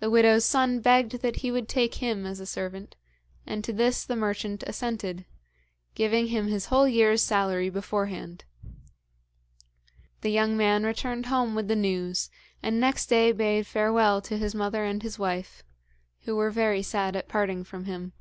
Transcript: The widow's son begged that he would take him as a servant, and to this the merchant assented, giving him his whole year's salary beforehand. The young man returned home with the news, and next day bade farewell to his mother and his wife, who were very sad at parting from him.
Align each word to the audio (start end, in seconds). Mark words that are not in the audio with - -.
The 0.00 0.10
widow's 0.10 0.44
son 0.44 0.80
begged 0.80 1.12
that 1.22 1.36
he 1.36 1.50
would 1.50 1.66
take 1.66 1.94
him 1.94 2.26
as 2.26 2.40
a 2.40 2.44
servant, 2.44 2.94
and 3.46 3.64
to 3.64 3.72
this 3.72 4.04
the 4.04 4.16
merchant 4.16 4.62
assented, 4.66 5.24
giving 5.94 6.26
him 6.26 6.48
his 6.48 6.66
whole 6.66 6.86
year's 6.86 7.22
salary 7.22 7.70
beforehand. 7.70 8.44
The 10.20 10.28
young 10.28 10.58
man 10.58 10.84
returned 10.84 11.24
home 11.24 11.54
with 11.54 11.68
the 11.68 11.74
news, 11.74 12.28
and 12.62 12.78
next 12.78 13.06
day 13.06 13.32
bade 13.32 13.66
farewell 13.66 14.20
to 14.20 14.36
his 14.36 14.54
mother 14.54 14.84
and 14.84 15.02
his 15.02 15.18
wife, 15.18 15.62
who 16.24 16.36
were 16.36 16.50
very 16.50 16.82
sad 16.82 17.16
at 17.16 17.26
parting 17.26 17.64
from 17.64 17.86
him. 17.86 18.12